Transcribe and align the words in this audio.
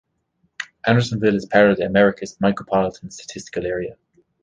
Andersonville 0.87 1.35
is 1.35 1.45
part 1.45 1.69
of 1.69 1.77
the 1.77 1.85
Americus 1.85 2.35
Micropolitan 2.39 3.13
Statistical 3.13 3.67
Area. 3.67 3.97